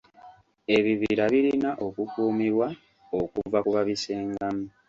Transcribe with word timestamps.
Ebibira 0.77 1.23
birina 1.33 1.69
okukuumibwa 1.85 2.67
okuva 3.21 3.59
ku 3.65 3.69
babisengamu. 3.75 4.65